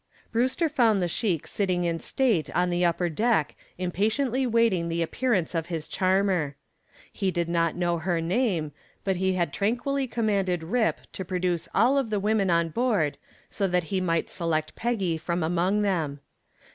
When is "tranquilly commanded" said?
9.53-10.63